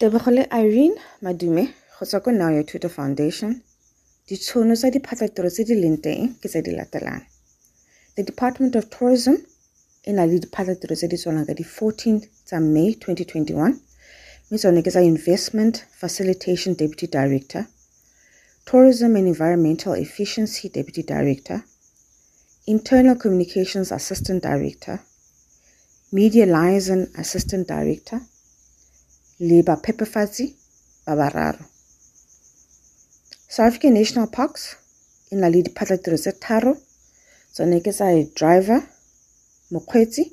[0.00, 3.62] Tebogole Irene Madume go tswa ko Your Tutor Foundation.
[4.26, 7.20] Ditšhono tsa diphatlatiro tse di leng teng ke tse di latelang.
[8.16, 9.34] Department of Tourism
[10.06, 13.76] e na le diphatlatiro tse di tswalang ka di-14 tsa May 2021
[14.48, 17.68] mme tsone Investment Facilitation Deputy Director,
[18.64, 21.62] Tourism and Environmental Efficiency Deputy Director,
[22.66, 25.04] Internal Communications Assistant Director,
[26.10, 28.22] Media Liaison Assistant Director,
[29.40, 31.64] ba bararo.
[33.48, 34.76] South African National Parks
[35.32, 36.76] na le diphatlatiro tse tharo
[37.54, 38.82] tsone ke tsa driver.
[39.72, 40.30] Mokgweetsi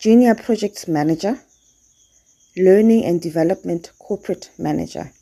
[0.00, 1.38] junior project manager.
[2.56, 5.12] Learning and development corporate manager.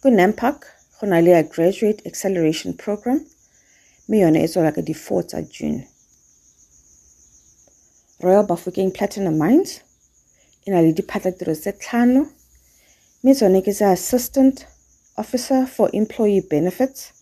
[0.00, 0.64] Ko nampark
[1.00, 3.26] go na le a graduate acceleration program.
[4.08, 5.86] Mme yone e tswela ka di-4 tsa june.
[8.20, 9.83] Royal bafokeng platinum mines
[10.66, 12.26] e na le diphatlatiro tse tlhano
[13.22, 14.66] mme assistant
[15.16, 17.12] officer for employee benefits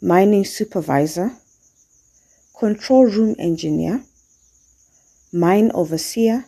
[0.00, 1.30] mining supervisor
[2.52, 4.00] control room engineer
[5.32, 6.44] mine overseer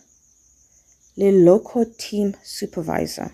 [1.16, 3.30] le local team supervisor.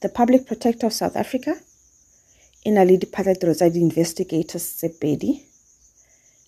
[0.00, 1.56] The public protector of south africa
[2.64, 4.82] e na le diphatlatiro tsa di-investigators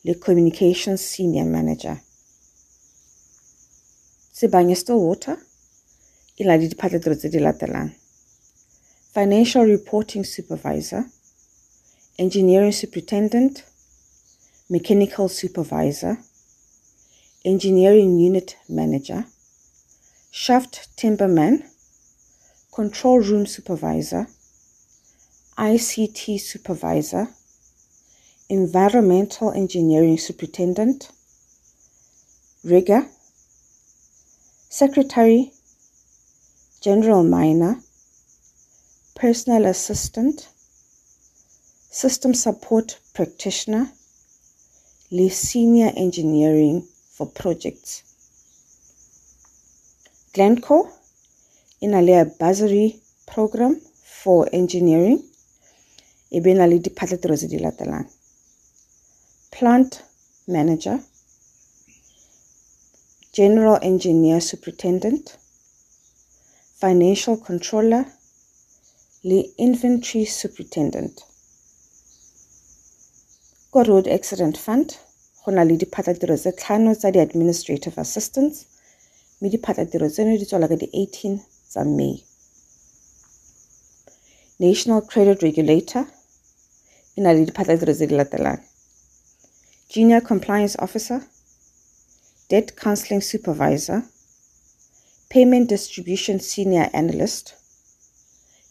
[0.05, 2.01] le communications senior manager
[4.39, 5.37] Sibanye Stillwater
[6.39, 7.91] e na le diphatlatiro tse di latelang.
[9.13, 11.03] Financial reporting supervisor
[12.19, 13.65] engineering superintendent
[14.71, 16.19] mechanical supervisor
[17.45, 19.25] engineering unit manager
[20.31, 21.65] shaft timberman
[22.71, 24.29] control room supervisor
[25.59, 27.27] ict supervisor
[28.49, 31.11] environmental engineering superintendent
[32.63, 33.03] rigger
[34.69, 35.51] secretary,
[36.83, 37.81] general miner,
[39.15, 40.49] personal assistant,
[41.91, 43.91] system support practitioner,
[45.11, 46.87] le senior engineering
[47.17, 48.03] for projects.
[50.35, 50.91] Glencore
[52.01, 53.81] le a bursary program
[54.23, 55.23] for engineering
[56.31, 58.07] e be na le latelang
[59.51, 60.03] plant
[60.47, 61.01] manager
[63.39, 65.39] General Engineer Superintendent,
[66.81, 68.05] Financial Controller
[69.23, 71.25] le Inventory Superintendent.
[73.71, 74.97] Ko Road Accident Fund
[75.45, 78.67] go na le diphatlatiro tse tlhano tsa di-administrative assistants
[79.39, 81.39] mme diphatlatiro tseno di tswala ka di-18
[81.71, 82.19] tsa May.
[84.59, 86.05] National Credit Regulator
[87.15, 88.59] e na le diphatlatiro tse di latelang.
[89.95, 91.23] Junior Compliance Officer
[92.49, 94.05] Debt Counseling Supervisor,
[95.29, 97.55] Payment Distribution Senior Analyst,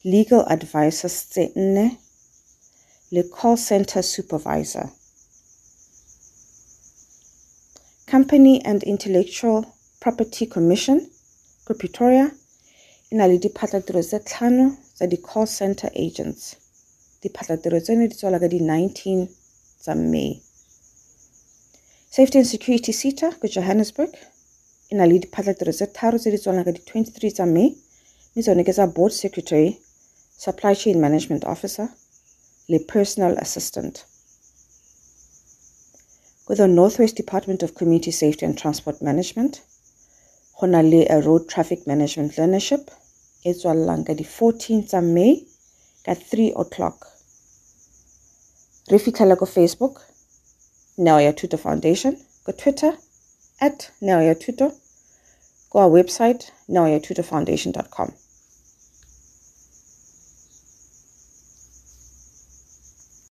[0.03, 1.97] Legal Advisor tse nne
[3.11, 4.89] le Call Center Supervisor.
[8.07, 9.65] Company and Intellectual
[9.99, 11.07] Property Commission
[11.65, 12.31] Pretoria
[13.11, 16.55] e na le diphatlatiro tse tlhano di-call center agents.
[17.21, 19.27] Diphatlatiro tseno di tswala ka di-19
[19.79, 20.46] tsa May.
[22.09, 24.09] Safety and Security SETA Johannesburg
[24.89, 27.75] e na le diphatlatiro tse tharo tse di ka di-23 tsa May
[28.33, 29.77] mme tsone ke Board Secretary,
[30.37, 31.89] Supply Chain Management Officer
[32.69, 34.05] le Personal Assistant.
[36.45, 39.61] Ko the Northwest Department of Community Safety and Transport Management
[40.59, 42.89] go le a Road Traffic Management Learnership
[43.43, 45.43] e tswallang ka di-14 tsa May
[46.05, 47.05] ka 3 o'clock.
[48.87, 50.07] Re fitlhela ko Facebook
[50.97, 52.93] Your Tutor Foundation, go Twitter
[53.61, 54.71] at Your Tutor,
[55.69, 58.13] go our website nowyourtutorfoundation.com.